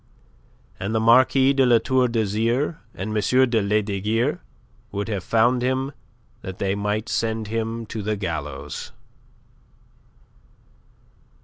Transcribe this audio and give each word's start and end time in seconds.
And 0.79 0.95
the 0.95 0.99
Marquis 0.99 1.53
de 1.53 1.63
La 1.63 1.77
Tour 1.77 2.07
d'Azyr 2.07 2.79
and 2.95 3.09
M. 3.15 3.49
de 3.51 3.61
Lesdiguieres 3.61 4.39
would 4.91 5.07
have 5.09 5.23
found 5.23 5.61
him 5.61 5.91
that 6.41 6.57
they 6.57 6.73
might 6.73 7.07
send 7.07 7.49
him 7.49 7.85
to 7.85 8.01
the 8.01 8.15
gallows. 8.15 8.91